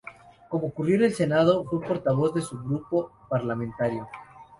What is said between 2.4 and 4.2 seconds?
su grupo parlamentario.